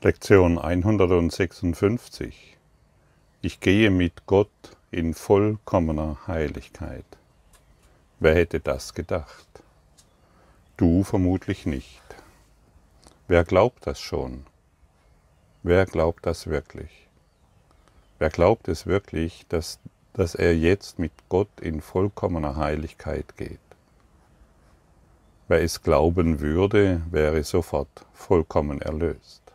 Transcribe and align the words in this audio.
Lektion 0.00 0.58
156. 0.60 2.56
Ich 3.42 3.58
gehe 3.58 3.90
mit 3.90 4.26
Gott 4.26 4.76
in 4.92 5.12
vollkommener 5.12 6.18
Heiligkeit. 6.28 7.04
Wer 8.20 8.36
hätte 8.36 8.60
das 8.60 8.94
gedacht? 8.94 9.48
Du 10.76 11.02
vermutlich 11.02 11.66
nicht. 11.66 12.00
Wer 13.26 13.42
glaubt 13.42 13.88
das 13.88 13.98
schon? 13.98 14.46
Wer 15.64 15.84
glaubt 15.84 16.26
das 16.26 16.46
wirklich? 16.46 17.08
Wer 18.20 18.30
glaubt 18.30 18.68
es 18.68 18.86
wirklich, 18.86 19.46
dass, 19.48 19.80
dass 20.12 20.36
er 20.36 20.56
jetzt 20.56 21.00
mit 21.00 21.10
Gott 21.28 21.60
in 21.60 21.80
vollkommener 21.80 22.54
Heiligkeit 22.54 23.36
geht? 23.36 23.58
Wer 25.48 25.64
es 25.64 25.82
glauben 25.82 26.38
würde, 26.38 27.02
wäre 27.10 27.42
sofort 27.42 28.06
vollkommen 28.12 28.80
erlöst. 28.80 29.47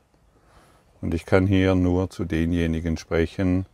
Und 1.03 1.13
ich 1.13 1.25
kann 1.25 1.47
hier 1.47 1.75
nur 1.75 2.09
zu 2.09 2.23
denjenigen 2.23 2.95
sprechen, 2.95 3.65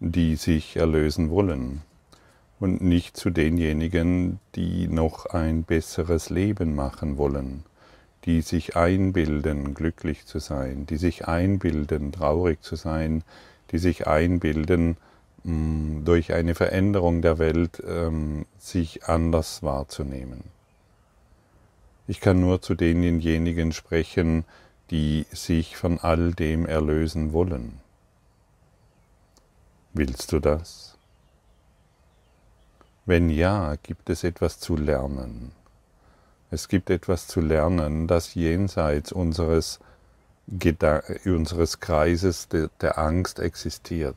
die 0.00 0.34
sich 0.34 0.76
erlösen 0.76 1.30
wollen 1.30 1.82
und 2.58 2.80
nicht 2.80 3.16
zu 3.16 3.30
denjenigen, 3.30 4.40
die 4.56 4.88
noch 4.88 5.26
ein 5.26 5.62
besseres 5.62 6.30
Leben 6.30 6.74
machen 6.74 7.16
wollen, 7.16 7.62
die 8.24 8.40
sich 8.40 8.74
einbilden, 8.74 9.74
glücklich 9.74 10.26
zu 10.26 10.40
sein, 10.40 10.84
die 10.86 10.96
sich 10.96 11.28
einbilden, 11.28 12.10
traurig 12.10 12.60
zu 12.60 12.74
sein, 12.74 13.22
die 13.70 13.78
sich 13.78 14.08
einbilden, 14.08 14.96
mm, 15.44 16.04
durch 16.04 16.32
eine 16.32 16.56
Veränderung 16.56 17.22
der 17.22 17.38
Welt 17.38 17.80
ähm, 17.86 18.46
sich 18.58 19.04
anders 19.04 19.62
wahrzunehmen. 19.62 20.42
Ich 22.08 22.20
kann 22.20 22.40
nur 22.40 22.62
zu 22.62 22.74
denjenigen 22.74 23.70
sprechen, 23.70 24.44
die 24.90 25.26
sich 25.32 25.76
von 25.76 25.98
all 25.98 26.32
dem 26.32 26.66
erlösen 26.66 27.32
wollen. 27.32 27.80
Willst 29.92 30.32
du 30.32 30.40
das? 30.40 30.96
Wenn 33.06 33.30
ja, 33.30 33.76
gibt 33.82 34.10
es 34.10 34.24
etwas 34.24 34.58
zu 34.58 34.76
lernen. 34.76 35.52
Es 36.50 36.68
gibt 36.68 36.90
etwas 36.90 37.26
zu 37.26 37.40
lernen, 37.40 38.06
das 38.06 38.34
jenseits 38.34 39.12
unseres, 39.12 39.80
unseres 41.24 41.80
Kreises 41.80 42.48
der 42.48 42.98
Angst 42.98 43.38
existiert. 43.40 44.16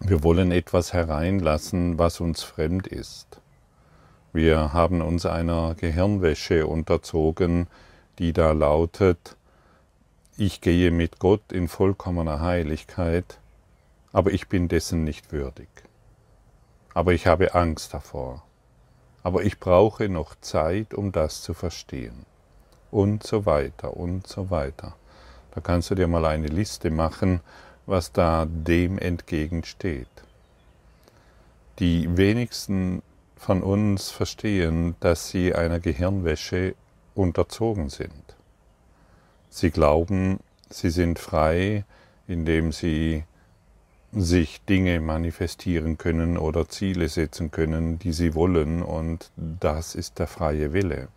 Wir 0.00 0.22
wollen 0.22 0.52
etwas 0.52 0.92
hereinlassen, 0.92 1.98
was 1.98 2.20
uns 2.20 2.42
fremd 2.42 2.86
ist. 2.86 3.40
Wir 4.32 4.72
haben 4.72 5.02
uns 5.02 5.26
einer 5.26 5.74
Gehirnwäsche 5.74 6.66
unterzogen, 6.66 7.66
die 8.18 8.32
da 8.32 8.52
lautet, 8.52 9.36
ich 10.36 10.60
gehe 10.60 10.90
mit 10.90 11.18
Gott 11.18 11.52
in 11.52 11.66
vollkommener 11.68 12.40
Heiligkeit, 12.40 13.38
aber 14.12 14.32
ich 14.32 14.48
bin 14.48 14.68
dessen 14.68 15.04
nicht 15.04 15.32
würdig. 15.32 15.68
Aber 16.94 17.12
ich 17.12 17.26
habe 17.26 17.54
Angst 17.54 17.94
davor. 17.94 18.42
Aber 19.22 19.42
ich 19.42 19.58
brauche 19.58 20.08
noch 20.08 20.34
Zeit, 20.40 20.94
um 20.94 21.12
das 21.12 21.42
zu 21.42 21.54
verstehen. 21.54 22.24
Und 22.90 23.24
so 23.24 23.46
weiter 23.46 23.96
und 23.96 24.26
so 24.26 24.50
weiter. 24.50 24.94
Da 25.54 25.60
kannst 25.60 25.90
du 25.90 25.94
dir 25.94 26.06
mal 26.06 26.24
eine 26.24 26.46
Liste 26.46 26.90
machen, 26.90 27.40
was 27.86 28.12
da 28.12 28.46
dem 28.48 28.98
entgegensteht. 28.98 30.08
Die 31.78 32.16
wenigsten 32.16 33.02
von 33.36 33.62
uns 33.62 34.10
verstehen, 34.10 34.94
dass 35.00 35.30
sie 35.30 35.54
einer 35.54 35.80
Gehirnwäsche 35.80 36.74
unterzogen 37.18 37.90
sind. 37.90 38.36
Sie 39.50 39.70
glauben, 39.70 40.40
sie 40.70 40.90
sind 40.90 41.18
frei, 41.18 41.84
indem 42.26 42.72
sie 42.72 43.24
sich 44.12 44.62
Dinge 44.62 45.00
manifestieren 45.00 45.98
können 45.98 46.38
oder 46.38 46.68
Ziele 46.68 47.08
setzen 47.08 47.50
können, 47.50 47.98
die 47.98 48.12
sie 48.12 48.34
wollen, 48.34 48.82
und 48.82 49.30
das 49.36 49.94
ist 49.94 50.18
der 50.18 50.26
freie 50.26 50.72
Wille. 50.72 51.08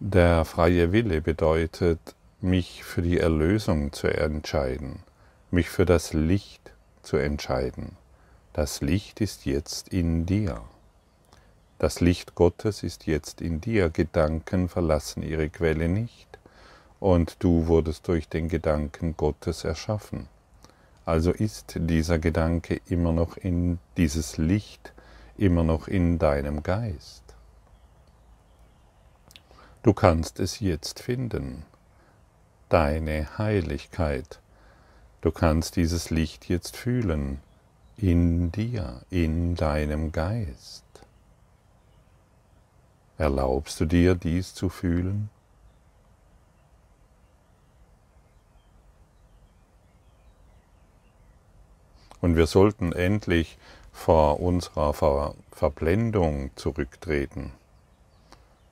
Der 0.00 0.44
freie 0.44 0.92
Wille 0.92 1.20
bedeutet, 1.20 1.98
mich 2.40 2.84
für 2.84 3.02
die 3.02 3.18
Erlösung 3.18 3.92
zu 3.92 4.06
entscheiden, 4.06 5.00
mich 5.50 5.68
für 5.68 5.84
das 5.84 6.12
Licht 6.12 6.72
zu 7.02 7.16
entscheiden. 7.16 7.96
Das 8.52 8.80
Licht 8.80 9.20
ist 9.20 9.44
jetzt 9.44 9.88
in 9.88 10.24
dir. 10.24 10.62
Das 11.78 12.00
Licht 12.00 12.34
Gottes 12.34 12.82
ist 12.82 13.06
jetzt 13.06 13.40
in 13.40 13.60
dir, 13.60 13.88
Gedanken 13.88 14.68
verlassen 14.68 15.22
ihre 15.22 15.48
Quelle 15.48 15.88
nicht 15.88 16.26
und 16.98 17.36
du 17.42 17.68
wurdest 17.68 18.08
durch 18.08 18.28
den 18.28 18.48
Gedanken 18.48 19.16
Gottes 19.16 19.62
erschaffen. 19.62 20.28
Also 21.04 21.30
ist 21.30 21.74
dieser 21.76 22.18
Gedanke 22.18 22.80
immer 22.86 23.12
noch 23.12 23.36
in 23.36 23.78
dieses 23.96 24.38
Licht, 24.38 24.92
immer 25.36 25.62
noch 25.62 25.86
in 25.86 26.18
deinem 26.18 26.64
Geist. 26.64 27.22
Du 29.84 29.94
kannst 29.94 30.40
es 30.40 30.58
jetzt 30.58 30.98
finden, 30.98 31.64
deine 32.68 33.38
Heiligkeit. 33.38 34.40
Du 35.20 35.30
kannst 35.30 35.76
dieses 35.76 36.10
Licht 36.10 36.48
jetzt 36.48 36.76
fühlen, 36.76 37.40
in 37.96 38.50
dir, 38.52 39.02
in 39.10 39.54
deinem 39.54 40.10
Geist. 40.12 40.87
Erlaubst 43.18 43.80
du 43.80 43.84
dir 43.84 44.14
dies 44.14 44.54
zu 44.54 44.68
fühlen? 44.68 45.28
Und 52.20 52.36
wir 52.36 52.46
sollten 52.46 52.92
endlich 52.92 53.58
vor 53.92 54.40
unserer 54.40 54.94
Ver 54.94 55.34
Verblendung 55.50 56.52
zurücktreten. 56.54 57.52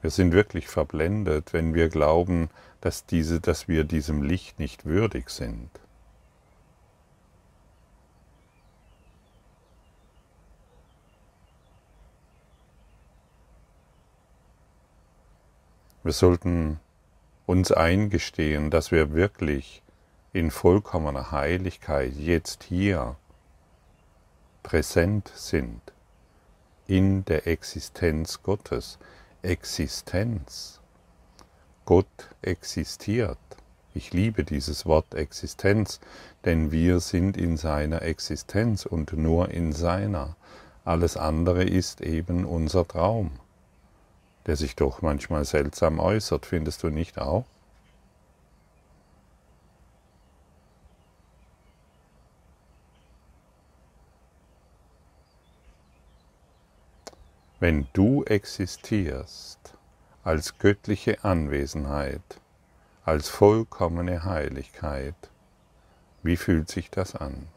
Wir 0.00 0.10
sind 0.10 0.32
wirklich 0.32 0.68
verblendet, 0.68 1.52
wenn 1.52 1.74
wir 1.74 1.88
glauben, 1.88 2.48
dass, 2.80 3.06
diese, 3.06 3.40
dass 3.40 3.66
wir 3.66 3.82
diesem 3.82 4.22
Licht 4.22 4.60
nicht 4.60 4.84
würdig 4.84 5.30
sind. 5.30 5.68
Wir 16.06 16.12
sollten 16.12 16.78
uns 17.46 17.72
eingestehen, 17.72 18.70
dass 18.70 18.92
wir 18.92 19.12
wirklich 19.12 19.82
in 20.32 20.52
vollkommener 20.52 21.32
Heiligkeit 21.32 22.12
jetzt 22.16 22.62
hier 22.62 23.16
präsent 24.62 25.32
sind 25.34 25.80
in 26.86 27.24
der 27.24 27.48
Existenz 27.48 28.40
Gottes. 28.44 29.00
Existenz. 29.42 30.80
Gott 31.84 32.30
existiert. 32.40 33.36
Ich 33.92 34.12
liebe 34.12 34.44
dieses 34.44 34.86
Wort 34.86 35.12
Existenz, 35.12 35.98
denn 36.44 36.70
wir 36.70 37.00
sind 37.00 37.36
in 37.36 37.56
seiner 37.56 38.02
Existenz 38.02 38.86
und 38.86 39.12
nur 39.14 39.50
in 39.50 39.72
seiner. 39.72 40.36
Alles 40.84 41.16
andere 41.16 41.64
ist 41.64 42.00
eben 42.00 42.44
unser 42.44 42.86
Traum 42.86 43.40
der 44.46 44.56
sich 44.56 44.76
doch 44.76 45.02
manchmal 45.02 45.44
seltsam 45.44 45.98
äußert, 45.98 46.46
findest 46.46 46.82
du 46.82 46.88
nicht 46.88 47.18
auch? 47.18 47.44
Wenn 57.58 57.88
du 57.94 58.22
existierst 58.24 59.74
als 60.22 60.58
göttliche 60.58 61.24
Anwesenheit, 61.24 62.40
als 63.04 63.28
vollkommene 63.28 64.24
Heiligkeit, 64.24 65.14
wie 66.22 66.36
fühlt 66.36 66.68
sich 66.68 66.90
das 66.90 67.16
an? 67.16 67.48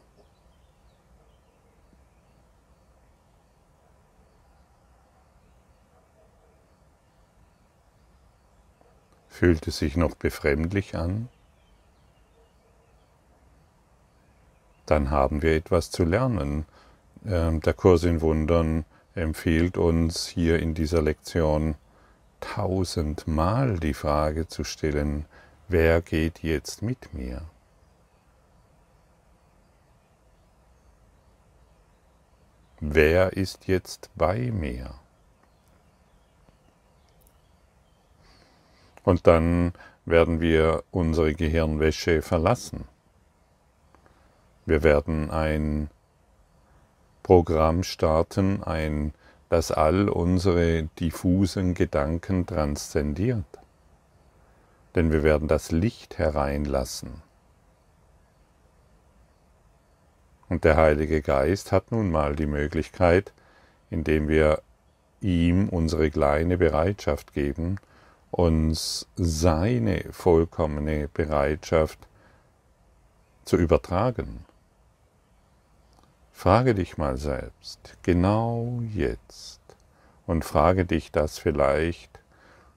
Fühlt 9.40 9.66
es 9.70 9.78
sich 9.78 9.96
noch 9.96 10.16
befremdlich 10.16 10.98
an? 10.98 11.30
Dann 14.86 15.12
haben 15.12 15.42
wir 15.42 15.56
etwas 15.56 15.92
zu 15.92 16.04
lernen. 16.04 16.66
Ähm, 17.26 17.62
der 17.62 17.74
Kurs 17.74 18.04
in 18.04 18.20
Wundern 18.20 18.84
empfiehlt 19.16 19.78
uns 19.78 20.28
hier 20.28 20.60
in 20.60 20.74
dieser 20.74 21.02
Lektion 21.02 21.76
tausendmal 22.42 23.80
die 23.80 23.94
Frage 23.94 24.50
zu 24.50 24.66
stellen, 24.66 25.24
wer 25.70 26.02
geht 26.02 26.44
jetzt 26.44 26.82
mit 26.82 27.14
mir? 27.14 27.44
Wer 32.82 33.38
ist 33.38 33.70
jetzt 33.70 34.10
bei 34.16 34.52
mir? 34.52 34.96
Und 39.10 39.26
dann 39.26 39.74
werden 40.06 40.40
wir 40.40 40.84
unsere 40.92 41.34
Gehirnwäsche 41.34 42.22
verlassen. 42.22 42.84
Wir 44.68 44.84
werden 44.84 45.32
ein 45.32 45.90
Programm 47.24 47.82
starten, 47.82 48.62
ein, 48.62 49.16
das 49.50 49.72
all 49.72 50.10
unsere 50.10 50.84
diffusen 51.00 51.74
Gedanken 51.74 52.46
transzendiert. 52.46 53.48
Denn 54.94 55.12
wir 55.12 55.24
werden 55.24 55.48
das 55.48 55.72
Licht 55.72 56.20
hereinlassen. 56.20 57.24
Und 60.50 60.64
der 60.66 60.78
Heilige 60.78 61.24
Geist 61.24 61.72
hat 61.72 61.92
nun 61.92 62.12
mal 62.12 62.36
die 62.36 62.46
Möglichkeit, 62.46 63.34
indem 63.90 64.28
wir 64.28 64.62
ihm 65.20 65.68
unsere 65.68 66.12
kleine 66.12 66.60
Bereitschaft 66.60 67.34
geben, 67.34 67.80
uns 68.32 69.08
seine 69.16 70.06
vollkommene 70.12 71.08
Bereitschaft 71.08 72.00
zu 73.46 73.58
übertragen. 73.58 74.46
Frage 76.32 76.74
dich 76.74 76.98
mal 76.98 77.18
selbst, 77.18 77.98
genau 78.04 78.82
jetzt, 78.94 79.60
und 80.26 80.46
frage 80.46 80.86
dich 80.86 81.12
das 81.12 81.38
vielleicht 81.38 82.20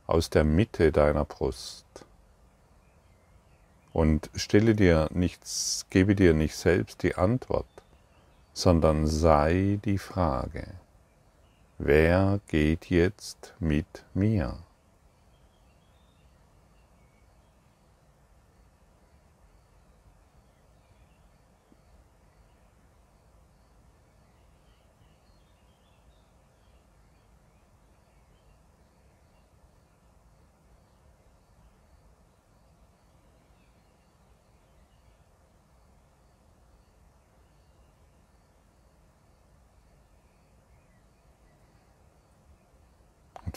aus 0.06 0.30
der 0.30 0.44
Mitte 0.44 0.90
deiner 0.90 1.24
Brust. 1.24 1.86
Und 3.92 4.30
stelle 4.34 4.74
dir 4.74 5.08
nichts, 5.12 5.86
gebe 5.90 6.14
dir 6.14 6.32
nicht 6.32 6.56
selbst 6.56 7.02
die 7.02 7.14
Antwort, 7.14 7.66
sondern 8.54 9.06
sei 9.06 9.78
die 9.84 9.98
Frage, 9.98 10.66
wer 11.78 12.40
geht 12.48 12.86
jetzt 12.86 13.54
mit 13.60 14.04
mir? 14.14 14.58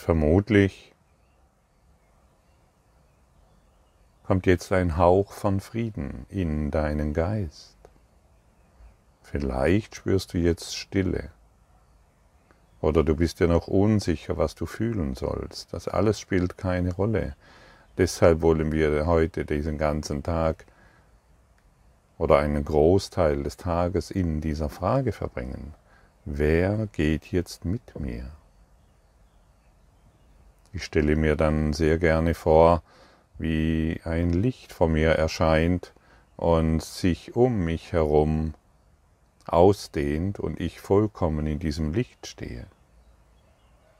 Vermutlich 0.05 0.93
kommt 4.23 4.45
jetzt 4.45 4.71
ein 4.71 4.97
Hauch 4.97 5.31
von 5.31 5.59
Frieden 5.59 6.27
in 6.29 6.69
deinen 6.69 7.15
Geist. 7.15 7.75
Vielleicht 9.23 9.95
spürst 9.95 10.35
du 10.35 10.37
jetzt 10.37 10.77
Stille. 10.77 11.31
Oder 12.81 13.03
du 13.03 13.15
bist 13.15 13.39
dir 13.39 13.47
noch 13.47 13.67
unsicher, 13.67 14.37
was 14.37 14.53
du 14.53 14.67
fühlen 14.67 15.15
sollst. 15.15 15.73
Das 15.73 15.87
alles 15.87 16.19
spielt 16.19 16.55
keine 16.55 16.93
Rolle. 16.93 17.35
Deshalb 17.97 18.43
wollen 18.43 18.71
wir 18.71 19.07
heute 19.07 19.43
diesen 19.43 19.79
ganzen 19.79 20.21
Tag 20.21 20.67
oder 22.19 22.37
einen 22.37 22.63
Großteil 22.63 23.41
des 23.41 23.57
Tages 23.57 24.11
in 24.11 24.39
dieser 24.39 24.69
Frage 24.69 25.11
verbringen. 25.11 25.73
Wer 26.25 26.85
geht 26.91 27.31
jetzt 27.31 27.65
mit 27.65 27.99
mir? 27.99 28.29
Ich 30.75 30.83
stelle 30.83 31.15
mir 31.15 31.37
dann 31.37 31.71
sehr 31.71 31.97
gerne 31.97 32.33
vor, 32.33 32.83
wie 33.37 34.01
ein 34.03 34.31
Licht 34.31 34.73
vor 34.73 34.89
mir 34.89 35.11
erscheint 35.11 35.93
und 36.35 36.83
sich 36.83 37.33
um 37.33 37.63
mich 37.63 37.93
herum 37.93 38.55
ausdehnt 39.45 40.37
und 40.37 40.59
ich 40.59 40.81
vollkommen 40.81 41.47
in 41.47 41.59
diesem 41.59 41.93
Licht 41.93 42.27
stehe, 42.27 42.67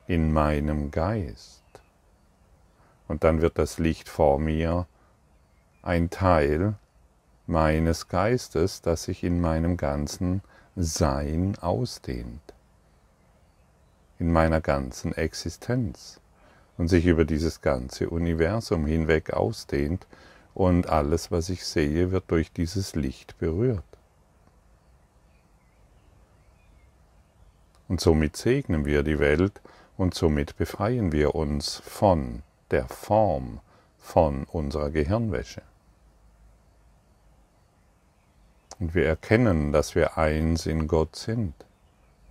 in 0.06 0.34
meinem 0.34 0.92
Geist. 0.92 1.64
Und 3.08 3.24
dann 3.24 3.40
wird 3.40 3.58
das 3.58 3.78
Licht 3.78 4.10
vor 4.10 4.38
mir 4.38 4.86
ein 5.82 6.10
Teil 6.10 6.74
meines 7.48 8.10
Geistes, 8.10 8.82
das 8.82 9.04
sich 9.04 9.24
in 9.24 9.40
meinem 9.40 9.78
ganzen 9.78 10.42
Sein 10.76 11.58
ausdehnt, 11.62 12.54
in 14.20 14.30
meiner 14.30 14.60
ganzen 14.60 15.14
Existenz 15.14 16.20
und 16.78 16.88
sich 16.88 17.06
über 17.06 17.26
dieses 17.26 17.62
ganze 17.62 18.10
Universum 18.10 18.86
hinweg 18.86 19.34
ausdehnt 19.34 20.08
und 20.54 20.88
alles, 20.90 21.32
was 21.32 21.50
ich 21.50 21.66
sehe, 21.66 22.12
wird 22.12 22.26
durch 22.28 22.52
dieses 22.52 22.96
Licht 22.96 23.38
berührt. 23.38 23.84
Und 27.88 28.02
somit 28.02 28.36
segnen 28.36 28.86
wir 28.86 29.04
die 29.04 29.20
Welt 29.20 29.62
und 29.98 30.14
somit 30.14 30.58
befreien 30.58 31.12
wir 31.12 31.36
uns 31.36 31.76
von 31.76 32.42
der 32.72 32.88
Form 32.88 33.60
von 34.00 34.44
unserer 34.46 34.90
Gehirnwäsche. 34.90 35.62
Und 38.80 38.94
wir 38.94 39.06
erkennen, 39.06 39.72
dass 39.72 39.96
wir 39.96 40.18
eins 40.18 40.66
in 40.66 40.88
Gott 40.88 41.16
sind. 41.16 41.54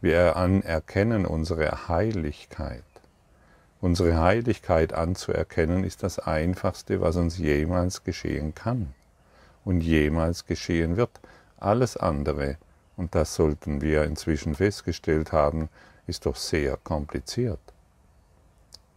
Wir 0.00 0.19
erkennen 0.19 1.25
unsere 1.25 1.88
Heiligkeit. 1.88 2.85
Unsere 3.85 4.19
Heiligkeit 4.19 4.95
anzuerkennen 4.95 5.85
ist 5.85 6.03
das 6.03 6.19
Einfachste, 6.19 7.03
was 7.03 7.17
uns 7.17 7.37
jemals 7.37 8.03
geschehen 8.03 8.55
kann 8.55 8.95
und 9.63 9.83
jemals 9.83 10.47
geschehen 10.47 10.97
wird. 10.97 11.11
Alles 11.59 11.99
andere, 11.99 12.57
und 12.97 13.15
das 13.15 13.35
sollten 13.35 13.83
wir 13.83 14.05
inzwischen 14.05 14.55
festgestellt 14.55 15.33
haben, 15.33 15.69
ist 16.07 16.25
doch 16.25 16.37
sehr 16.37 16.79
kompliziert. 16.79 17.61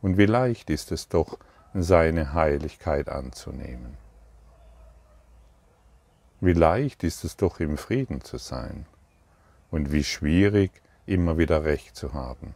Und 0.02 0.18
wie 0.18 0.26
leicht 0.26 0.70
ist 0.70 0.94
es 0.94 1.10
doch, 1.10 1.38
seine 1.74 2.32
Heiligkeit 2.32 3.10
anzunehmen. 3.10 3.98
Wie 6.40 6.54
leicht 6.54 7.04
ist 7.04 7.26
es 7.26 7.36
doch, 7.36 7.60
im 7.60 7.78
Frieden 7.78 8.22
zu 8.22 8.38
sein 8.38 8.86
und 9.70 9.92
wie 9.92 10.06
schwierig, 10.06 10.72
immer 11.06 11.38
wieder 11.38 11.66
Recht 11.66 11.98
zu 11.98 12.14
haben 12.14 12.56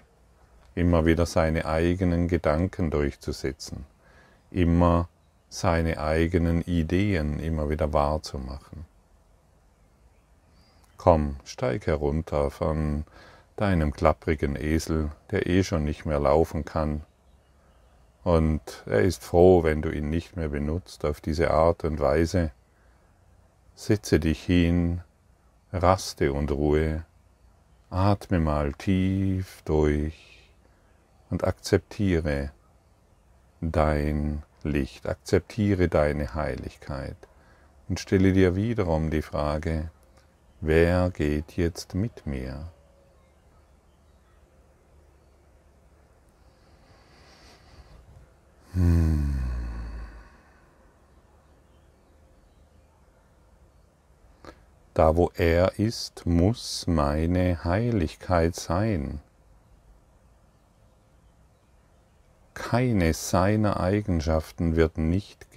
immer 0.76 1.06
wieder 1.06 1.26
seine 1.26 1.66
eigenen 1.66 2.28
Gedanken 2.28 2.92
durchzusetzen, 2.92 3.86
immer 4.52 5.10
seine 5.50 6.00
eigenen 6.00 6.62
Ideen 6.62 7.40
immer 7.40 7.70
wieder 7.70 7.92
wahrzumachen. 7.94 8.86
Komm, 10.98 11.36
steig 11.44 11.88
herunter 11.88 12.52
von 12.52 13.06
deinem 13.58 13.92
klapprigen 13.92 14.56
Esel, 14.56 15.12
der 15.32 15.48
eh 15.48 15.64
schon 15.64 15.84
nicht 15.84 16.06
mehr 16.06 16.20
laufen 16.20 16.64
kann, 16.64 17.02
und 18.24 18.84
er 18.86 19.02
ist 19.02 19.24
froh, 19.24 19.64
wenn 19.64 19.82
du 19.82 19.90
ihn 19.90 20.10
nicht 20.10 20.36
mehr 20.36 20.50
benutzt 20.50 21.06
auf 21.06 21.22
diese 21.22 21.52
Art 21.52 21.84
und 21.84 22.00
Weise. 22.00 22.52
Setze 23.74 24.20
dich 24.20 24.44
hin, 24.44 25.02
raste 25.74 26.32
und 26.32 26.52
ruhe, 26.52 27.04
atme 27.90 28.40
mal 28.40 28.74
tief 28.74 29.64
durch 29.66 30.41
und 31.32 31.46
akzeptiere 31.46 32.52
dein 33.62 34.44
Licht, 34.64 35.08
akzeptiere 35.08 35.88
deine 35.88 36.36
Heiligkeit 36.36 37.16
und 37.90 38.00
stelle 38.00 38.34
dir 38.34 38.56
wiederum 38.56 39.10
die 39.10 39.24
Frage, 39.24 39.90
wer 40.60 41.10
geht 41.10 41.54
jetzt 41.58 41.96
mit 41.96 42.28
mir? 42.28 42.68
Hm. 48.74 49.40
Da 54.94 55.16
wo 55.16 55.32
er 55.36 55.80
ist, 55.80 56.26
muss 56.26 56.86
meine 56.86 57.64
Heiligkeit 57.64 58.56
sein. 58.56 59.22
Keine 62.62 63.16
seiner 63.16 63.80
Eigenschaften 63.80 64.76
wird 64.76 65.00
nicht 65.00 65.48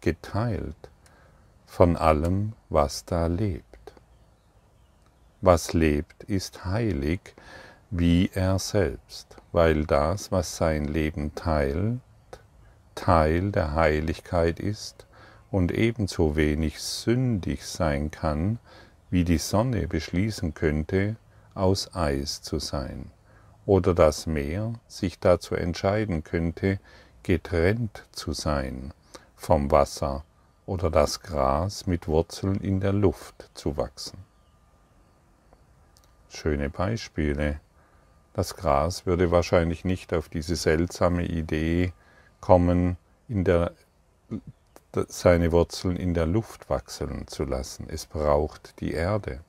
geteilt 0.00 0.90
von 1.64 1.96
allem, 1.96 2.54
was 2.68 3.04
da 3.04 3.28
lebt. 3.28 3.92
Was 5.40 5.74
lebt, 5.74 6.24
ist 6.24 6.64
heilig 6.64 7.20
wie 7.90 8.30
er 8.34 8.58
selbst, 8.58 9.36
weil 9.52 9.86
das, 9.86 10.32
was 10.32 10.56
sein 10.56 10.86
Leben 10.86 11.36
teilt, 11.36 12.00
Teil 12.96 13.52
der 13.52 13.76
Heiligkeit 13.76 14.58
ist 14.58 15.06
und 15.52 15.70
ebenso 15.70 16.34
wenig 16.34 16.80
sündig 16.80 17.64
sein 17.64 18.10
kann, 18.10 18.58
wie 19.08 19.22
die 19.22 19.38
Sonne 19.38 19.86
beschließen 19.86 20.52
könnte, 20.52 21.14
aus 21.54 21.94
Eis 21.94 22.42
zu 22.42 22.58
sein 22.58 23.12
oder 23.66 23.94
das 23.94 24.26
Meer 24.26 24.74
sich 24.88 25.18
dazu 25.18 25.54
entscheiden 25.54 26.24
könnte, 26.24 26.78
getrennt 27.22 28.04
zu 28.12 28.32
sein 28.32 28.92
vom 29.36 29.70
Wasser 29.70 30.24
oder 30.66 30.90
das 30.90 31.20
Gras 31.20 31.86
mit 31.86 32.08
Wurzeln 32.08 32.56
in 32.56 32.80
der 32.80 32.92
Luft 32.92 33.50
zu 33.54 33.76
wachsen. 33.76 34.18
Schöne 36.28 36.70
Beispiele. 36.70 37.60
Das 38.32 38.56
Gras 38.56 39.06
würde 39.06 39.30
wahrscheinlich 39.30 39.84
nicht 39.84 40.12
auf 40.12 40.28
diese 40.28 40.56
seltsame 40.56 41.24
Idee 41.26 41.92
kommen, 42.40 42.96
der, 43.28 43.72
seine 45.08 45.52
Wurzeln 45.52 45.96
in 45.96 46.14
der 46.14 46.26
Luft 46.26 46.68
wachsen 46.68 47.26
zu 47.28 47.44
lassen. 47.44 47.86
Es 47.88 48.06
braucht 48.06 48.80
die 48.80 48.92
Erde. 48.92 49.40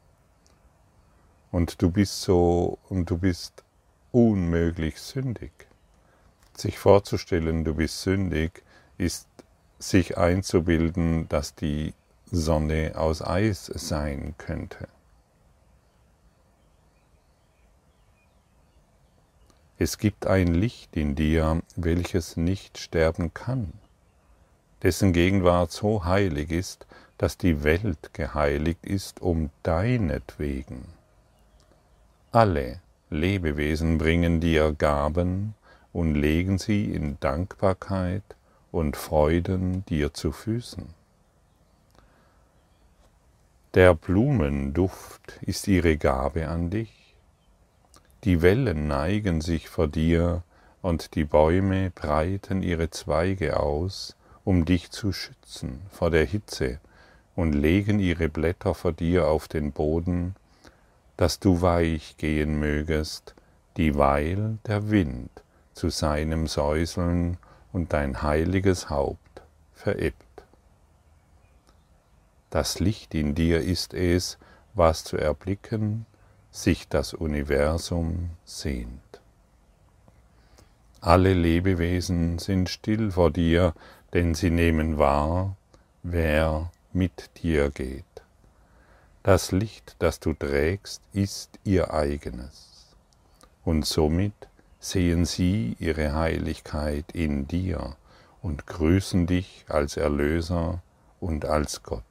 Und 1.51 1.81
du 1.81 1.89
bist 1.89 2.21
so, 2.21 2.77
und 2.89 3.09
du 3.09 3.17
bist 3.17 3.64
unmöglich 4.15 5.01
sündig. 5.01 5.51
Sich 6.55 6.79
vorzustellen, 6.79 7.65
du 7.65 7.73
bist 7.73 8.01
sündig, 8.01 8.63
ist 8.97 9.27
sich 9.77 10.17
einzubilden, 10.17 11.27
dass 11.27 11.53
die 11.53 11.93
Sonne 12.31 12.93
aus 12.95 13.21
Eis 13.21 13.65
sein 13.65 14.33
könnte. 14.37 14.87
Es 19.77 19.97
gibt 19.97 20.25
ein 20.27 20.53
Licht 20.53 20.95
in 20.95 21.15
dir, 21.15 21.61
welches 21.75 22.37
nicht 22.37 22.77
sterben 22.77 23.33
kann, 23.33 23.73
dessen 24.81 25.11
Gegenwart 25.11 25.73
so 25.73 26.05
heilig 26.05 26.51
ist, 26.51 26.87
dass 27.17 27.37
die 27.37 27.65
Welt 27.65 28.13
geheiligt 28.13 28.85
ist 28.85 29.21
um 29.21 29.49
deinetwegen. 29.63 30.85
Alle 32.31 32.79
Lebewesen 33.15 33.97
bringen 33.97 34.39
dir 34.39 34.73
Gaben 34.73 35.55
und 35.93 36.15
legen 36.15 36.57
sie 36.57 36.85
in 36.93 37.17
Dankbarkeit 37.19 38.23
und 38.71 38.97
Freuden 38.97 39.85
dir 39.85 40.13
zu 40.13 40.31
Füßen. 40.31 40.85
Der 43.73 43.93
Blumenduft 43.93 45.39
ist 45.41 45.67
ihre 45.67 45.97
Gabe 45.97 46.47
an 46.47 46.69
dich, 46.69 47.15
die 48.25 48.41
Wellen 48.41 48.87
neigen 48.87 49.39
sich 49.39 49.69
vor 49.69 49.87
dir 49.87 50.43
und 50.81 51.15
die 51.15 51.25
Bäume 51.25 51.91
breiten 51.91 52.63
ihre 52.63 52.89
Zweige 52.89 53.59
aus, 53.59 54.15
um 54.43 54.65
dich 54.65 54.91
zu 54.91 55.11
schützen 55.13 55.81
vor 55.91 56.09
der 56.09 56.25
Hitze 56.25 56.79
und 57.35 57.53
legen 57.53 57.99
ihre 57.99 58.29
Blätter 58.29 58.73
vor 58.73 58.93
dir 58.93 59.27
auf 59.27 59.47
den 59.47 59.71
Boden, 59.71 60.35
dass 61.17 61.39
du 61.39 61.61
weich 61.61 62.17
gehen 62.17 62.59
mögest, 62.59 63.35
dieweil 63.77 64.57
der 64.65 64.89
Wind 64.89 65.29
zu 65.73 65.89
seinem 65.89 66.47
Säuseln 66.47 67.37
und 67.71 67.93
dein 67.93 68.21
heiliges 68.21 68.89
Haupt 68.89 69.41
verebbt. 69.73 70.43
Das 72.49 72.79
Licht 72.79 73.13
in 73.13 73.35
dir 73.35 73.61
ist 73.61 73.93
es, 73.93 74.37
was 74.73 75.03
zu 75.03 75.17
erblicken 75.17 76.05
sich 76.51 76.87
das 76.87 77.13
Universum 77.13 78.29
sehnt. 78.45 79.21
Alle 81.01 81.33
Lebewesen 81.33 82.39
sind 82.39 82.69
still 82.69 83.11
vor 83.11 83.29
dir, 83.29 83.73
denn 84.13 84.33
sie 84.33 84.49
nehmen 84.49 84.97
wahr, 84.97 85.57
wer 86.01 86.71
mit 86.93 87.29
dir 87.43 87.69
geht. 87.71 88.05
Das 89.25 89.51
Licht, 89.51 89.95
das 89.97 90.19
du 90.19 90.33
trägst, 90.33 91.01
ist 91.11 91.57
ihr 91.63 91.91
eigenes, 91.91 92.95
und 93.63 93.83
somit 93.83 94.35
sehen 94.79 95.25
sie 95.25 95.75
ihre 95.79 96.13
Heiligkeit 96.13 97.05
in 97.11 97.47
dir 97.47 97.95
und 98.43 98.67
grüßen 98.67 99.25
dich 99.25 99.65
als 99.67 99.97
Erlöser 99.97 100.83
und 101.19 101.45
als 101.45 101.81
Gott. 101.81 102.03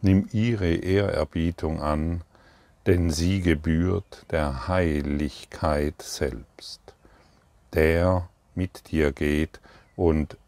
Nimm 0.00 0.30
ihre 0.32 0.76
Ehrerbietung 0.76 1.82
an, 1.82 2.22
denn 2.86 3.10
sie 3.10 3.42
gebührt 3.42 4.24
der 4.30 4.66
Heiligkeit 4.66 6.00
selbst, 6.00 6.80
der 7.74 8.30
mit 8.54 8.90
dir 8.92 9.12
geht 9.12 9.60
und 9.94 10.38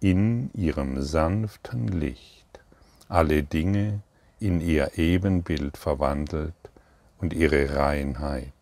in 0.00 0.50
ihrem 0.52 1.00
sanften 1.00 1.88
Licht 1.88 2.60
alle 3.08 3.42
Dinge 3.42 4.02
in 4.42 4.60
ihr 4.60 4.98
Ebenbild 4.98 5.76
verwandelt 5.76 6.54
und 7.18 7.32
ihre 7.32 7.76
Reinheit. 7.76 8.52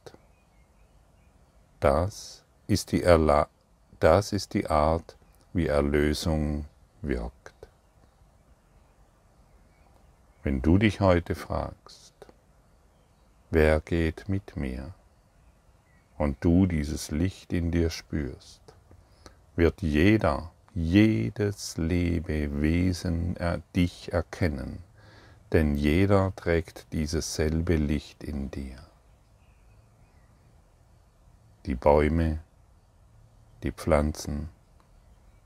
Das 1.80 2.44
ist 2.66 2.92
die, 2.92 3.02
Erla 3.02 3.48
das 4.00 4.32
ist 4.32 4.54
die 4.54 4.66
Art, 4.66 5.16
wie 5.52 5.66
Erlösung 5.66 6.64
wirkt. 7.02 7.54
Wenn 10.42 10.62
du 10.62 10.78
dich 10.78 11.00
heute 11.00 11.34
fragst, 11.34 12.14
wer 13.50 13.80
geht 13.80 14.28
mit 14.30 14.56
mir? 14.56 14.94
Und 16.16 16.38
du 16.40 16.66
dieses 16.66 17.10
Licht 17.10 17.52
in 17.52 17.70
dir 17.70 17.90
spürst, 17.90 18.62
wird 19.54 19.82
jeder, 19.82 20.50
jedes 20.74 21.76
Lebewesen 21.76 23.36
dich 23.74 24.12
erkennen, 24.12 24.82
denn 25.52 25.74
jeder 25.74 26.34
trägt 26.36 26.92
dieses 26.92 27.34
selbe 27.34 27.76
Licht 27.76 28.22
in 28.22 28.50
dir. 28.50 28.76
Die 31.66 31.74
Bäume, 31.74 32.40
die 33.62 33.72
Pflanzen, 33.72 34.48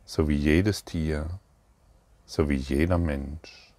sowie 0.05 0.37
jedes 0.37 0.85
Tier, 0.85 1.41
sowie 2.27 2.57
jeder 2.57 2.99
Mensch, 2.99 3.73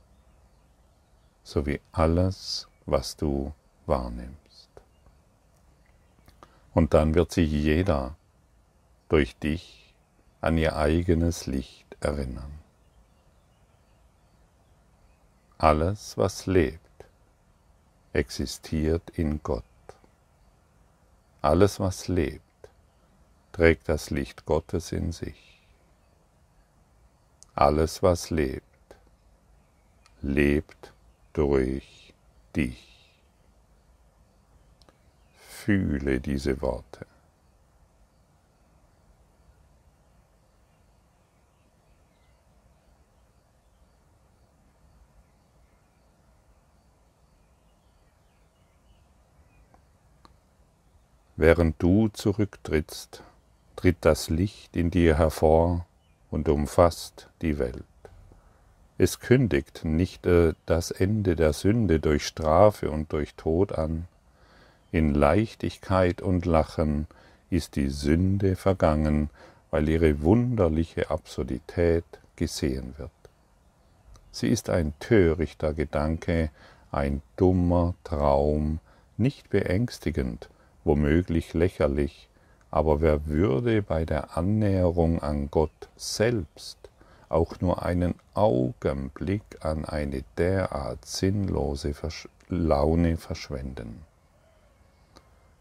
sowie 1.44 1.80
alles, 1.92 2.68
was 2.86 3.16
du 3.16 3.54
wahrnimmst. 3.86 4.70
Und 6.74 6.94
dann 6.94 7.14
wird 7.14 7.32
sich 7.32 7.52
jeder 7.52 8.18
durch 9.08 9.38
dich 9.38 9.94
an 10.42 10.58
ihr 10.58 10.76
eigenes 10.76 11.46
Licht 11.46 11.96
erinnern. 12.02 12.65
Alles, 15.58 16.18
was 16.18 16.48
lebt, 16.48 17.06
existiert 18.12 19.10
in 19.12 19.42
Gott. 19.42 19.64
Alles, 21.42 21.80
was 21.80 22.10
lebt, 22.10 22.42
trägt 23.54 23.88
das 23.88 24.10
Licht 24.10 24.46
Gottes 24.46 24.92
in 24.92 25.14
sich. 25.14 25.62
Alles, 27.54 28.04
was 28.04 28.32
lebt, 28.32 28.66
lebt 30.22 30.92
durch 31.32 32.14
dich. 32.54 33.14
Fühle 35.38 36.20
diese 36.20 36.62
Worte. 36.62 37.08
Während 51.38 51.82
du 51.82 52.08
zurücktrittst, 52.08 53.22
tritt 53.76 53.98
das 54.02 54.30
Licht 54.30 54.78
in 54.78 54.90
dir 54.90 55.18
hervor 55.18 55.86
und 56.32 56.48
umfasst 56.48 57.30
die 57.42 57.60
Welt. 57.60 57.84
Es 58.98 59.20
kündigt 59.20 59.84
nicht 59.84 60.26
äh, 60.26 60.54
das 60.66 60.92
Ende 60.92 61.36
der 61.36 61.52
Sünde 61.52 62.00
durch 62.00 62.26
Strafe 62.26 62.90
und 62.90 63.12
durch 63.12 63.36
Tod 63.36 63.74
an, 63.74 64.08
in 64.94 65.14
Leichtigkeit 65.14 66.22
und 66.22 66.46
Lachen 66.46 67.08
ist 67.50 67.76
die 67.76 67.90
Sünde 67.90 68.56
vergangen, 68.56 69.30
weil 69.72 69.90
ihre 69.90 70.22
wunderliche 70.22 71.12
Absurdität 71.12 72.06
gesehen 72.38 72.94
wird. 72.98 73.12
Sie 74.32 74.48
ist 74.48 74.70
ein 74.70 74.94
törichter 75.02 75.74
Gedanke, 75.74 76.50
ein 76.92 77.22
dummer 77.36 77.94
Traum, 78.06 78.80
nicht 79.18 79.50
beängstigend, 79.50 80.48
womöglich 80.86 81.54
lächerlich, 81.54 82.30
aber 82.72 83.02
wer 83.02 83.26
würde 83.26 83.82
bei 83.82 84.06
der 84.06 84.38
Annäherung 84.38 85.22
an 85.22 85.50
Gott 85.52 85.90
selbst 85.98 86.78
auch 87.28 87.60
nur 87.60 87.84
einen 87.84 88.16
Augenblick 88.34 89.44
an 89.60 89.84
eine 89.84 90.24
derart 90.38 91.04
sinnlose 91.04 91.94
Laune 92.48 93.18
verschwenden? 93.18 94.04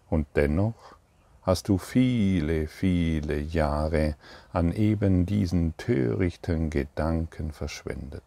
Und 0.09 0.27
dennoch 0.37 0.95
hast 1.43 1.69
du 1.69 1.79
viele, 1.79 2.69
viele 2.69 3.39
Jahre 3.39 4.17
an 4.53 4.73
eben 4.73 5.27
diesen 5.27 5.77
törichten 5.77 6.71
Gedanken 6.71 7.53
verschwendet. 7.53 8.23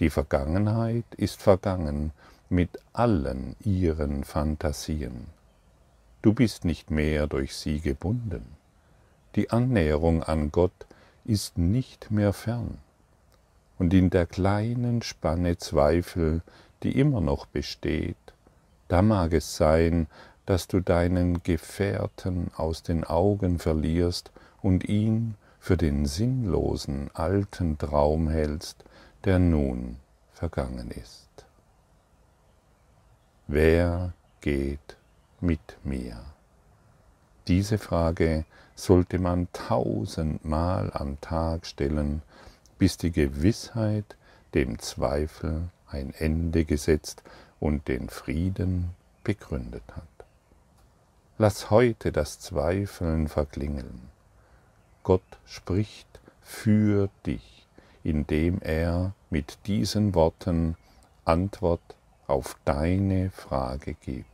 Die 0.00 0.10
Vergangenheit 0.10 1.04
ist 1.16 1.42
vergangen 1.42 2.12
mit 2.48 2.78
allen 2.92 3.56
ihren 3.60 4.24
Fantasien. 4.24 5.33
Du 6.24 6.32
bist 6.32 6.64
nicht 6.64 6.90
mehr 6.90 7.26
durch 7.26 7.54
sie 7.54 7.80
gebunden. 7.80 8.56
Die 9.34 9.50
Annäherung 9.50 10.22
an 10.22 10.50
Gott 10.50 10.86
ist 11.26 11.58
nicht 11.58 12.10
mehr 12.10 12.32
fern, 12.32 12.78
und 13.78 13.92
in 13.92 14.08
der 14.08 14.24
kleinen 14.24 15.02
Spanne 15.02 15.58
Zweifel, 15.58 16.40
die 16.82 16.98
immer 16.98 17.20
noch 17.20 17.44
besteht, 17.44 18.16
da 18.88 19.02
mag 19.02 19.34
es 19.34 19.58
sein, 19.58 20.06
dass 20.46 20.66
du 20.66 20.80
deinen 20.80 21.42
Gefährten 21.42 22.50
aus 22.56 22.82
den 22.82 23.04
Augen 23.04 23.58
verlierst 23.58 24.32
und 24.62 24.88
ihn 24.88 25.34
für 25.60 25.76
den 25.76 26.06
sinnlosen 26.06 27.10
alten 27.12 27.76
Traum 27.76 28.30
hältst, 28.30 28.82
der 29.24 29.38
nun 29.38 29.96
vergangen 30.32 30.90
ist. 30.90 31.44
Wer 33.46 34.14
geht 34.40 34.96
mit 35.44 35.76
mir? 35.84 36.16
Diese 37.46 37.78
Frage 37.78 38.44
sollte 38.74 39.18
man 39.18 39.48
tausendmal 39.52 40.90
am 40.94 41.20
Tag 41.20 41.66
stellen, 41.66 42.22
bis 42.78 42.96
die 42.96 43.12
Gewissheit 43.12 44.16
dem 44.54 44.78
Zweifel 44.78 45.68
ein 45.86 46.12
Ende 46.14 46.64
gesetzt 46.64 47.22
und 47.60 47.86
den 47.88 48.08
Frieden 48.08 48.90
begründet 49.22 49.84
hat. 49.94 50.26
Lass 51.36 51.70
heute 51.70 52.12
das 52.12 52.40
Zweifeln 52.40 53.28
verklingeln. 53.28 54.08
Gott 55.02 55.22
spricht 55.44 56.08
für 56.40 57.10
dich, 57.26 57.66
indem 58.02 58.60
er 58.60 59.12
mit 59.30 59.58
diesen 59.66 60.14
Worten 60.14 60.76
Antwort 61.24 61.96
auf 62.26 62.56
deine 62.64 63.30
Frage 63.30 63.94
gibt. 63.94 64.33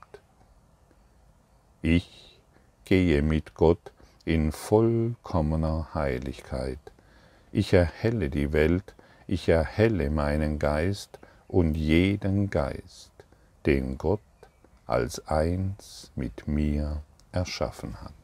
Ich 1.82 2.38
gehe 2.84 3.22
mit 3.22 3.54
Gott 3.54 3.92
in 4.26 4.52
vollkommener 4.52 5.88
Heiligkeit. 5.94 6.78
Ich 7.52 7.72
erhelle 7.72 8.28
die 8.28 8.52
Welt, 8.52 8.94
ich 9.26 9.48
erhelle 9.48 10.10
meinen 10.10 10.58
Geist 10.58 11.18
und 11.48 11.76
jeden 11.76 12.50
Geist, 12.50 13.12
den 13.64 13.96
Gott 13.96 14.20
als 14.86 15.26
eins 15.26 16.12
mit 16.16 16.46
mir 16.46 17.02
erschaffen 17.32 17.98
hat. 18.02 18.19